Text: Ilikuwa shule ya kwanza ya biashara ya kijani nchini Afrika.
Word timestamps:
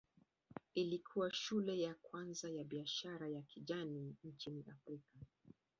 Ilikuwa 0.75 1.33
shule 1.33 1.79
ya 1.81 1.93
kwanza 1.93 2.49
ya 2.49 2.63
biashara 2.63 3.27
ya 3.29 3.41
kijani 3.41 4.15
nchini 4.23 4.65
Afrika. 4.71 5.15